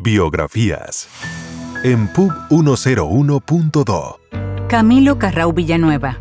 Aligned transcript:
Biografías. 0.00 1.08
En 1.82 2.06
Pub 2.06 2.32
101.do. 2.50 4.20
Camilo 4.68 5.18
Carrau 5.18 5.52
Villanueva. 5.52 6.20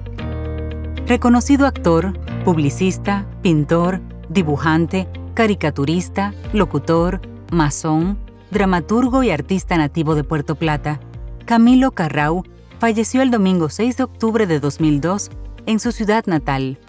Reconocido 1.05 1.67
actor, 1.67 2.19
publicista, 2.43 3.27
pintor, 3.43 4.01
dibujante, 4.29 5.07
caricaturista, 5.35 6.33
locutor, 6.53 7.21
masón, 7.51 8.17
dramaturgo 8.49 9.21
y 9.21 9.29
artista 9.29 9.77
nativo 9.77 10.15
de 10.15 10.23
Puerto 10.23 10.55
Plata, 10.55 10.99
Camilo 11.45 11.91
Carrau 11.91 12.43
falleció 12.79 13.21
el 13.21 13.29
domingo 13.29 13.69
6 13.69 13.95
de 13.95 14.03
octubre 14.03 14.47
de 14.47 14.59
2002 14.59 15.29
en 15.67 15.79
su 15.79 15.91
ciudad 15.91 16.25
natal. 16.25 16.79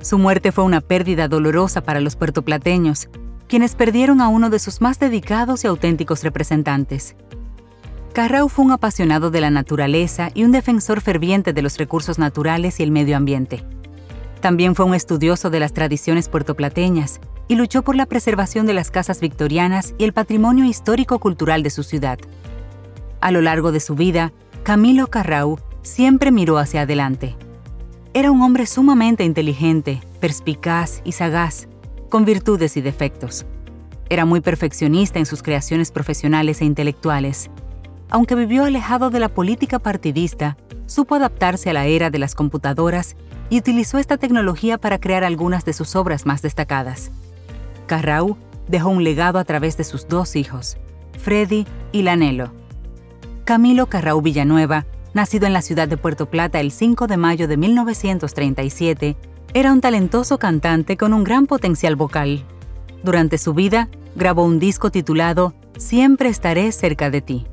Su 0.00 0.18
muerte 0.18 0.52
fue 0.52 0.62
una 0.62 0.82
pérdida 0.82 1.26
dolorosa 1.26 1.82
para 1.82 2.00
los 2.00 2.14
puertoplateños, 2.14 3.08
quienes 3.48 3.74
perdieron 3.74 4.20
a 4.20 4.28
uno 4.28 4.50
de 4.50 4.58
sus 4.58 4.80
más 4.80 4.98
dedicados 4.98 5.64
y 5.64 5.66
auténticos 5.66 6.22
representantes. 6.22 7.16
Carrau 8.12 8.48
fue 8.48 8.64
un 8.64 8.72
apasionado 8.72 9.30
de 9.30 9.40
la 9.40 9.50
naturaleza 9.50 10.30
y 10.34 10.44
un 10.44 10.52
defensor 10.52 11.00
ferviente 11.00 11.52
de 11.52 11.62
los 11.62 11.78
recursos 11.78 12.18
naturales 12.18 12.80
y 12.80 12.82
el 12.82 12.90
medio 12.90 13.16
ambiente. 13.16 13.64
También 14.40 14.74
fue 14.74 14.84
un 14.84 14.94
estudioso 14.94 15.50
de 15.50 15.60
las 15.60 15.72
tradiciones 15.72 16.28
puertoplateñas 16.28 17.20
y 17.48 17.54
luchó 17.54 17.82
por 17.82 17.96
la 17.96 18.06
preservación 18.06 18.66
de 18.66 18.74
las 18.74 18.90
casas 18.90 19.20
victorianas 19.20 19.94
y 19.98 20.04
el 20.04 20.12
patrimonio 20.12 20.64
histórico-cultural 20.64 21.62
de 21.62 21.70
su 21.70 21.82
ciudad. 21.82 22.18
A 23.20 23.30
lo 23.30 23.40
largo 23.40 23.72
de 23.72 23.80
su 23.80 23.94
vida, 23.94 24.32
Camilo 24.62 25.08
Carrau 25.08 25.58
siempre 25.82 26.30
miró 26.30 26.58
hacia 26.58 26.82
adelante. 26.82 27.36
Era 28.14 28.30
un 28.30 28.42
hombre 28.42 28.66
sumamente 28.66 29.24
inteligente, 29.24 30.00
perspicaz 30.20 31.00
y 31.04 31.12
sagaz, 31.12 31.68
con 32.08 32.24
virtudes 32.24 32.76
y 32.76 32.80
defectos. 32.80 33.46
Era 34.08 34.24
muy 34.24 34.40
perfeccionista 34.40 35.18
en 35.18 35.26
sus 35.26 35.42
creaciones 35.42 35.90
profesionales 35.90 36.60
e 36.60 36.64
intelectuales. 36.64 37.50
Aunque 38.10 38.34
vivió 38.34 38.64
alejado 38.64 39.10
de 39.10 39.20
la 39.20 39.28
política 39.28 39.78
partidista, 39.78 40.56
supo 40.86 41.14
adaptarse 41.14 41.70
a 41.70 41.74
la 41.74 41.86
era 41.86 42.10
de 42.10 42.18
las 42.18 42.34
computadoras 42.34 43.16
y 43.50 43.58
utilizó 43.58 43.98
esta 43.98 44.16
tecnología 44.16 44.78
para 44.78 44.98
crear 44.98 45.24
algunas 45.24 45.64
de 45.64 45.74
sus 45.74 45.94
obras 45.96 46.24
más 46.24 46.40
destacadas. 46.42 47.10
Carrau 47.86 48.36
dejó 48.66 48.88
un 48.88 49.04
legado 49.04 49.38
a 49.38 49.44
través 49.44 49.76
de 49.76 49.84
sus 49.84 50.08
dos 50.08 50.36
hijos, 50.36 50.78
Freddy 51.18 51.66
y 51.92 52.02
Lanelo. 52.02 52.52
Camilo 53.44 53.86
Carrau 53.86 54.20
Villanueva, 54.20 54.86
nacido 55.14 55.46
en 55.46 55.52
la 55.52 55.62
ciudad 55.62 55.88
de 55.88 55.96
Puerto 55.96 56.26
Plata 56.26 56.60
el 56.60 56.70
5 56.70 57.06
de 57.06 57.16
mayo 57.16 57.48
de 57.48 57.56
1937, 57.56 59.16
era 59.54 59.72
un 59.72 59.80
talentoso 59.80 60.38
cantante 60.38 60.96
con 60.96 61.14
un 61.14 61.24
gran 61.24 61.46
potencial 61.46 61.96
vocal. 61.96 62.44
Durante 63.02 63.38
su 63.38 63.54
vida, 63.54 63.88
grabó 64.14 64.44
un 64.44 64.58
disco 64.58 64.90
titulado 64.90 65.54
Siempre 65.78 66.28
estaré 66.28 66.70
cerca 66.72 67.08
de 67.08 67.22
ti. 67.22 67.46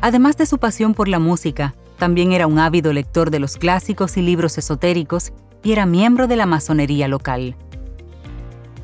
Además 0.00 0.36
de 0.36 0.46
su 0.46 0.58
pasión 0.58 0.94
por 0.94 1.08
la 1.08 1.18
música, 1.18 1.74
también 1.98 2.32
era 2.32 2.46
un 2.46 2.58
ávido 2.58 2.92
lector 2.92 3.30
de 3.30 3.38
los 3.38 3.56
clásicos 3.56 4.16
y 4.16 4.22
libros 4.22 4.58
esotéricos 4.58 5.32
y 5.62 5.72
era 5.72 5.86
miembro 5.86 6.26
de 6.26 6.36
la 6.36 6.46
masonería 6.46 7.08
local. 7.08 7.56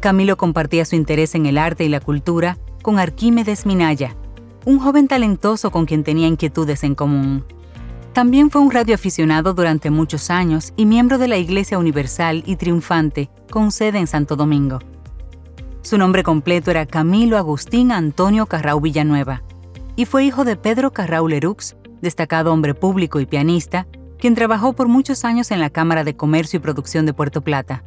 Camilo 0.01 0.37
compartía 0.37 0.85
su 0.85 0.95
interés 0.97 1.35
en 1.35 1.47
el 1.47 1.59
arte 1.59 1.85
y 1.85 1.89
la 1.89 2.01
cultura 2.01 2.59
con 2.83 2.99
Arquímedes 2.99 3.67
Minaya, 3.67 4.15
un 4.65 4.79
joven 4.79 5.09
talentoso 5.09 5.71
con 5.71 5.87
quien 5.87 6.05
tenía 6.05 6.29
inquietudes 6.29 6.85
en 6.85 6.95
común. 6.95 7.45
También 8.13 8.51
fue 8.51 8.61
un 8.61 8.71
radioaficionado 8.71 9.55
durante 9.55 9.91
muchos 9.91 10.31
años 10.31 10.73
y 10.77 10.87
miembro 10.87 11.19
de 11.19 11.29
la 11.29 11.37
Iglesia 11.37 11.79
Universal 11.79 12.43
y 12.47 12.57
Triunfante, 12.57 13.31
con 13.51 13.71
sede 13.71 13.99
en 13.99 14.07
Santo 14.07 14.35
Domingo. 14.35 14.81
Su 15.83 15.99
nombre 15.99 16.23
completo 16.23 16.71
era 16.71 16.87
Camilo 16.87 17.39
Agustín 17.39 17.93
Antonio 17.93 18.47
Carrau 18.47 18.81
Villanueva, 18.81 19.43
y 19.95 20.05
fue 20.05 20.25
hijo 20.25 20.45
de 20.45 20.57
Pedro 20.57 20.93
Carrau 20.93 21.29
Lerux, 21.29 21.77
destacado 22.01 22.53
hombre 22.53 22.75
público 22.75 23.21
y 23.21 23.27
pianista, 23.27 23.87
quien 24.19 24.35
trabajó 24.35 24.73
por 24.73 24.89
muchos 24.89 25.25
años 25.25 25.51
en 25.51 25.61
la 25.61 25.71
Cámara 25.71 26.05
de 26.05 26.17
Comercio 26.17 26.59
y 26.59 26.61
Producción 26.61 27.07
de 27.07 27.15
Puerto 27.15 27.43
Plata. 27.43 27.85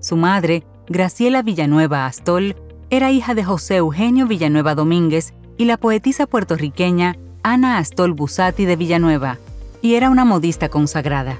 Su 0.00 0.16
madre, 0.16 0.64
Graciela 0.86 1.42
Villanueva 1.42 2.06
Astol, 2.06 2.56
era 2.90 3.10
hija 3.10 3.34
de 3.34 3.44
José 3.44 3.76
Eugenio 3.76 4.26
Villanueva 4.26 4.74
Domínguez 4.74 5.32
y 5.56 5.64
la 5.64 5.78
poetisa 5.78 6.26
puertorriqueña 6.26 7.16
Ana 7.42 7.78
Astol 7.78 8.12
Busati 8.12 8.64
de 8.64 8.76
Villanueva, 8.76 9.38
y 9.84 9.96
era 9.96 10.08
una 10.08 10.24
modista 10.24 10.70
consagrada. 10.70 11.36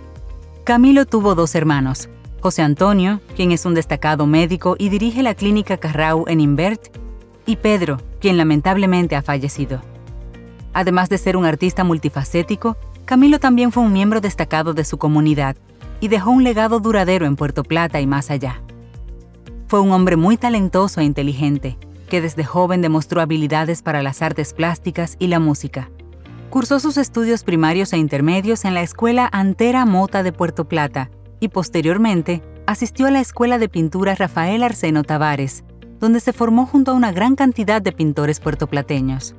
Camilo 0.65 1.07
tuvo 1.07 1.35
dos 1.35 1.55
hermanos, 1.55 2.11
José 2.43 2.61
Antonio, 2.61 3.23
quien 3.35 3.53
es 3.53 3.65
un 3.65 3.73
destacado 3.73 4.27
médico 4.27 4.77
y 4.79 4.91
dirige 4.91 5.23
la 5.23 5.35
clínica 5.35 5.79
Carrau 5.79 6.27
en 6.29 6.43
Invert, 6.43 6.95
y 7.47 7.57
Pedro, 7.57 8.03
quien 8.21 8.37
lamentablemente 8.37 9.17
ha 9.17 9.23
fallecido. 9.23 9.81
Además 10.75 11.09
de 11.09 11.17
ser 11.17 11.39
un 11.39 11.47
artista 11.47 11.85
multifacético, 11.85 12.77
Camilo 13.07 13.41
también 13.41 13.73
fue 13.73 13.83
un 13.83 13.95
miembro 13.95 14.21
destacado 14.21 14.75
de 14.75 14.85
su 14.85 14.99
comunidad 14.99 15.57
y 16.01 16.09
dejó 16.09 16.31
un 16.31 16.45
legado 16.45 16.81
duradero 16.81 17.25
en 17.25 17.37
Puerto 17.37 17.63
Plata 17.65 18.03
y 18.03 18.07
más 18.07 18.31
allá. 18.31 18.61
Fue 19.69 19.81
un 19.81 19.91
hombre 19.91 20.17
muy 20.17 20.37
talentoso 20.37 21.01
e 21.01 21.05
inteligente, 21.05 21.79
que 22.11 22.21
desde 22.21 22.45
joven 22.45 22.83
demostró 22.83 23.23
habilidades 23.23 23.81
para 23.81 24.03
las 24.03 24.21
artes 24.21 24.53
plásticas 24.53 25.17
y 25.19 25.29
la 25.29 25.41
música. 25.41 25.89
Cursó 26.55 26.79
sus 26.79 26.99
estudios 26.99 27.43
primarios 27.43 27.93
e 27.93 27.99
intermedios 27.99 28.65
en 28.65 28.75
la 28.75 28.83
Escuela 28.83 29.29
Antera 29.33 29.85
Mota 29.87 30.23
de 30.23 30.31
Puerto 30.31 30.69
Plata 30.69 31.11
y 31.41 31.49
posteriormente 31.49 32.45
asistió 32.69 33.09
a 33.09 33.11
la 33.11 33.19
Escuela 33.19 33.59
de 33.59 33.69
Pintura 33.69 34.15
Rafael 34.15 34.63
Arseno 34.63 35.03
Tavares, 35.03 35.65
donde 35.99 36.21
se 36.21 36.33
formó 36.33 36.65
junto 36.65 36.93
a 36.93 36.95
una 36.95 37.11
gran 37.11 37.35
cantidad 37.35 37.83
de 37.83 37.91
pintores 37.91 38.39
puertoplateños. 38.39 39.35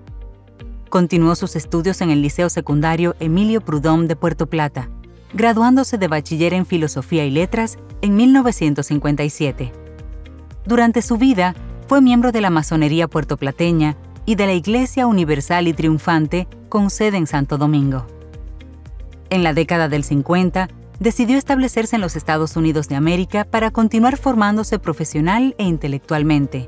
Continuó 0.90 1.36
sus 1.36 1.56
estudios 1.56 2.02
en 2.02 2.10
el 2.10 2.22
Liceo 2.22 2.50
Secundario 2.50 3.16
Emilio 3.22 3.62
Prudhomme 3.62 4.08
de 4.08 4.18
Puerto 4.18 4.48
Plata, 4.48 4.90
graduándose 5.34 5.98
de 5.98 6.10
bachiller 6.10 6.54
en 6.54 6.66
Filosofía 6.66 7.26
y 7.26 7.32
Letras 7.32 7.78
en 8.02 8.18
1957. 8.18 9.72
Durante 10.66 11.02
su 11.02 11.16
vida, 11.16 11.56
fue 11.88 12.02
miembro 12.02 12.34
de 12.34 12.42
la 12.42 12.50
masonería 12.50 13.08
puertoplateña 13.08 13.96
y 14.26 14.36
de 14.36 14.46
la 14.46 14.54
Iglesia 14.54 15.08
Universal 15.08 15.68
y 15.68 15.74
Triunfante 15.74 16.48
con 16.70 16.90
sede 16.90 17.18
en 17.18 17.28
Santo 17.28 17.58
Domingo. 17.58 18.06
En 19.30 19.44
la 19.44 19.54
década 19.54 19.88
del 19.90 20.04
50, 20.04 20.70
decidió 21.00 21.38
establecerse 21.38 21.96
en 21.96 22.02
los 22.02 22.16
Estados 22.16 22.56
Unidos 22.56 22.88
de 22.88 22.96
América 22.96 23.46
para 23.46 23.72
continuar 23.72 24.18
formándose 24.18 24.80
profesional 24.80 25.56
e 25.58 25.64
intelectualmente, 25.64 26.68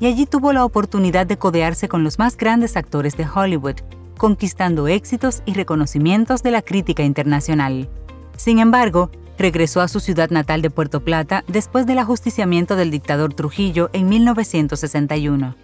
y 0.00 0.06
allí 0.06 0.26
tuvo 0.26 0.52
la 0.52 0.64
oportunidad 0.64 1.26
de 1.26 1.38
codearse 1.38 1.88
con 1.88 2.04
los 2.04 2.18
más 2.18 2.36
grandes 2.36 2.76
actores 2.76 3.16
de 3.16 3.26
Hollywood, 3.26 3.76
conquistando 4.16 4.88
éxitos 4.88 5.42
y 5.44 5.54
reconocimientos 5.54 6.42
de 6.42 6.50
la 6.50 6.62
crítica 6.62 7.02
internacional. 7.02 7.88
Sin 8.36 8.58
embargo, 8.58 9.10
regresó 9.38 9.80
a 9.80 9.88
su 9.88 10.00
ciudad 10.00 10.30
natal 10.30 10.62
de 10.62 10.70
Puerto 10.70 11.00
Plata 11.00 11.44
después 11.48 11.86
del 11.86 11.98
ajusticiamiento 11.98 12.76
del 12.76 12.90
dictador 12.90 13.34
Trujillo 13.34 13.90
en 13.92 14.08
1961. 14.08 15.54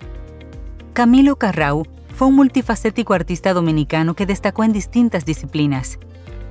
Camilo 1.00 1.36
Carrau 1.36 1.86
fue 2.14 2.28
un 2.28 2.36
multifacético 2.36 3.14
artista 3.14 3.54
dominicano 3.54 4.12
que 4.12 4.26
destacó 4.26 4.64
en 4.64 4.74
distintas 4.74 5.24
disciplinas. 5.24 5.98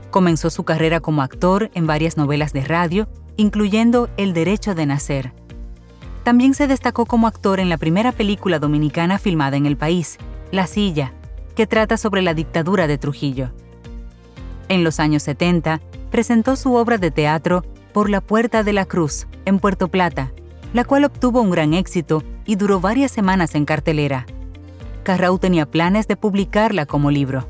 Comenzó 0.10 0.50
su 0.50 0.64
carrera 0.64 1.02
como 1.02 1.22
actor 1.22 1.70
en 1.76 1.86
varias 1.86 2.18
novelas 2.18 2.52
de 2.52 2.62
radio, 2.64 3.08
incluyendo 3.38 4.10
El 4.18 4.34
Derecho 4.34 4.74
de 4.74 4.88
Nacer. 4.88 5.34
También 6.24 6.56
se 6.56 6.66
destacó 6.66 7.06
como 7.06 7.28
actor 7.28 7.60
en 7.60 7.70
la 7.70 7.78
primera 7.78 8.12
película 8.12 8.58
dominicana 8.58 9.20
filmada 9.20 9.56
en 9.56 9.68
el 9.68 9.78
país, 9.78 10.18
La 10.52 10.66
Silla, 10.66 11.14
que 11.56 11.68
trata 11.68 11.96
sobre 11.96 12.24
la 12.24 12.34
dictadura 12.34 12.88
de 12.88 12.98
Trujillo. 12.98 13.52
En 14.68 14.84
los 14.84 15.00
años 15.00 15.22
70, 15.22 15.80
presentó 16.10 16.56
su 16.56 16.74
obra 16.74 16.98
de 16.98 17.12
teatro 17.12 17.64
Por 17.94 18.10
la 18.10 18.20
Puerta 18.20 18.64
de 18.64 18.74
la 18.74 18.86
Cruz, 18.86 19.28
en 19.46 19.60
Puerto 19.60 19.90
Plata, 19.90 20.32
la 20.74 20.86
cual 20.86 21.06
obtuvo 21.06 21.40
un 21.40 21.52
gran 21.52 21.76
éxito 21.76 22.24
y 22.48 22.56
duró 22.56 22.80
varias 22.80 23.12
semanas 23.12 23.54
en 23.54 23.66
cartelera. 23.66 24.26
Carrau 25.04 25.40
tenía 25.40 25.66
planes 25.66 26.08
de 26.08 26.16
publicarla 26.16 26.86
como 26.86 27.12
libro. 27.12 27.48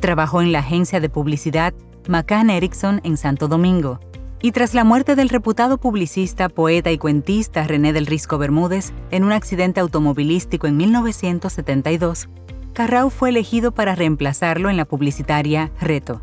Trabajó 0.00 0.42
en 0.42 0.52
la 0.52 0.60
agencia 0.60 1.00
de 1.00 1.08
publicidad 1.08 1.74
McCann 2.08 2.50
Erickson 2.50 3.00
en 3.04 3.16
Santo 3.16 3.48
Domingo, 3.48 4.00
y 4.42 4.52
tras 4.52 4.72
la 4.74 4.84
muerte 4.84 5.16
del 5.16 5.28
reputado 5.28 5.78
publicista, 5.78 6.48
poeta 6.48 6.90
y 6.90 6.98
cuentista 6.98 7.64
René 7.64 7.92
del 7.92 8.06
Risco 8.06 8.38
Bermúdez 8.38 8.92
en 9.10 9.24
un 9.24 9.32
accidente 9.32 9.80
automovilístico 9.80 10.66
en 10.66 10.76
1972, 10.78 12.28
Carrau 12.72 13.10
fue 13.10 13.28
elegido 13.28 13.72
para 13.72 13.94
reemplazarlo 13.94 14.70
en 14.70 14.76
la 14.76 14.86
publicitaria 14.86 15.70
Reto. 15.80 16.22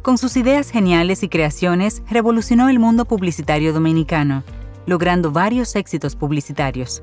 Con 0.00 0.16
sus 0.16 0.36
ideas 0.36 0.70
geniales 0.70 1.22
y 1.22 1.28
creaciones, 1.28 2.02
revolucionó 2.10 2.68
el 2.68 2.78
mundo 2.78 3.04
publicitario 3.04 3.72
dominicano, 3.72 4.42
logrando 4.86 5.30
varios 5.30 5.76
éxitos 5.76 6.16
publicitarios. 6.16 7.02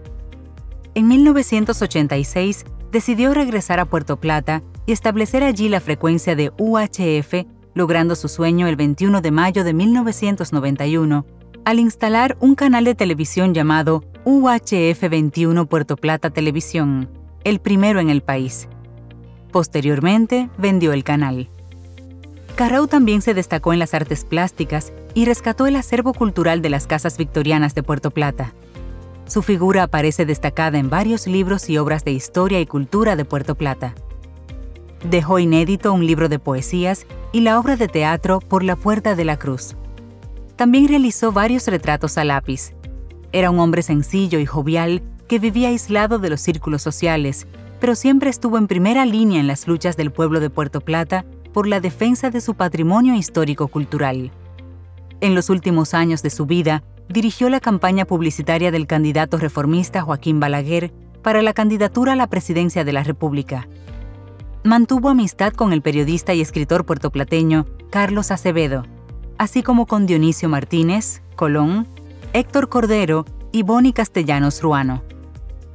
En 0.95 1.07
1986 1.07 2.65
decidió 2.91 3.33
regresar 3.33 3.79
a 3.79 3.85
Puerto 3.85 4.19
Plata 4.19 4.63
y 4.85 4.91
establecer 4.91 5.43
allí 5.43 5.69
la 5.69 5.79
frecuencia 5.79 6.35
de 6.35 6.51
UHF, 6.57 7.45
logrando 7.75 8.15
su 8.15 8.27
sueño 8.27 8.67
el 8.67 8.75
21 8.75 9.21
de 9.21 9.31
mayo 9.31 9.63
de 9.63 9.73
1991 9.73 11.25
al 11.65 11.79
instalar 11.79 12.37
un 12.39 12.55
canal 12.55 12.83
de 12.85 12.95
televisión 12.95 13.53
llamado 13.53 14.03
UHF 14.25 15.09
21 15.09 15.67
Puerto 15.67 15.97
Plata 15.97 16.31
Televisión, 16.31 17.09
el 17.43 17.59
primero 17.59 17.99
en 17.99 18.09
el 18.09 18.21
país. 18.21 18.67
Posteriormente, 19.51 20.49
vendió 20.57 20.93
el 20.93 21.03
canal. 21.03 21.49
Carrau 22.55 22.87
también 22.87 23.21
se 23.21 23.33
destacó 23.33 23.71
en 23.71 23.79
las 23.79 23.93
artes 23.93 24.25
plásticas 24.25 24.91
y 25.13 25.25
rescató 25.25 25.65
el 25.67 25.75
acervo 25.75 26.13
cultural 26.13 26.61
de 26.61 26.69
las 26.69 26.87
casas 26.87 27.17
victorianas 27.17 27.75
de 27.75 27.83
Puerto 27.83 28.11
Plata. 28.11 28.53
Su 29.29 29.43
figura 29.43 29.83
aparece 29.83 30.25
destacada 30.25 30.79
en 30.79 30.89
varios 30.89 31.27
libros 31.27 31.69
y 31.69 31.77
obras 31.77 32.03
de 32.03 32.11
historia 32.11 32.59
y 32.61 32.65
cultura 32.65 33.15
de 33.15 33.25
Puerto 33.25 33.53
Plata. 33.53 33.93
Dejó 35.07 35.37
inédito 35.37 35.93
un 35.93 36.07
libro 36.07 36.29
de 36.29 36.39
poesías 36.39 37.05
y 37.31 37.41
la 37.41 37.59
obra 37.59 37.75
de 37.75 37.87
teatro 37.87 38.39
Por 38.39 38.63
la 38.63 38.75
Puerta 38.75 39.13
de 39.13 39.25
la 39.25 39.37
Cruz. 39.37 39.75
También 40.55 40.87
realizó 40.87 41.31
varios 41.31 41.67
retratos 41.67 42.17
a 42.17 42.23
lápiz. 42.23 42.73
Era 43.31 43.51
un 43.51 43.59
hombre 43.59 43.83
sencillo 43.83 44.39
y 44.39 44.47
jovial 44.47 45.03
que 45.27 45.37
vivía 45.37 45.67
aislado 45.67 46.17
de 46.17 46.31
los 46.31 46.41
círculos 46.41 46.81
sociales, 46.81 47.45
pero 47.79 47.93
siempre 47.93 48.31
estuvo 48.31 48.57
en 48.57 48.65
primera 48.65 49.05
línea 49.05 49.39
en 49.39 49.45
las 49.45 49.67
luchas 49.67 49.95
del 49.95 50.09
pueblo 50.09 50.39
de 50.39 50.49
Puerto 50.49 50.81
Plata 50.81 51.23
por 51.53 51.67
la 51.67 51.79
defensa 51.79 52.31
de 52.31 52.41
su 52.41 52.55
patrimonio 52.55 53.13
histórico-cultural. 53.13 54.31
En 55.21 55.35
los 55.35 55.49
últimos 55.49 55.93
años 55.93 56.23
de 56.23 56.29
su 56.29 56.45
vida, 56.45 56.83
dirigió 57.09 57.49
la 57.49 57.59
campaña 57.59 58.05
publicitaria 58.05 58.71
del 58.71 58.87
candidato 58.87 59.37
reformista 59.37 60.01
Joaquín 60.01 60.39
Balaguer 60.39 60.93
para 61.21 61.41
la 61.41 61.53
candidatura 61.53 62.13
a 62.13 62.15
la 62.15 62.27
presidencia 62.27 62.85
de 62.85 62.93
la 62.93 63.03
República. 63.03 63.67
Mantuvo 64.63 65.09
amistad 65.09 65.53
con 65.53 65.73
el 65.73 65.81
periodista 65.81 66.33
y 66.33 66.41
escritor 66.41 66.85
puertoplateño 66.85 67.65
Carlos 67.89 68.31
Acevedo, 68.31 68.85
así 69.37 69.63
como 69.63 69.87
con 69.87 70.05
Dionisio 70.05 70.47
Martínez, 70.47 71.21
Colón, 71.35 71.87
Héctor 72.33 72.69
Cordero 72.69 73.25
y 73.51 73.63
Boni 73.63 73.91
Castellanos 73.91 74.61
Ruano. 74.61 75.03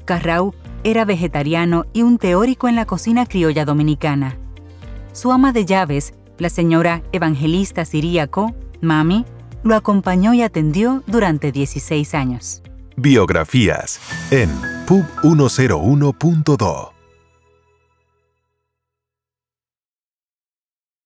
Carrau 0.04 0.54
era 0.84 1.04
vegetariano 1.04 1.86
y 1.92 2.02
un 2.02 2.18
teórico 2.18 2.68
en 2.68 2.76
la 2.76 2.86
cocina 2.86 3.26
criolla 3.26 3.64
dominicana. 3.64 4.38
Su 5.12 5.32
ama 5.32 5.52
de 5.52 5.64
llaves, 5.64 6.14
la 6.38 6.50
señora 6.50 7.02
Evangelista 7.12 7.84
Siríaco, 7.84 8.54
Mami, 8.80 9.24
lo 9.64 9.74
acompañó 9.74 10.34
y 10.34 10.42
atendió 10.42 11.02
durante 11.06 11.50
16 11.50 12.14
años. 12.14 12.62
Biografías 12.96 13.98
en 14.30 14.50
pub101.do 14.86 16.93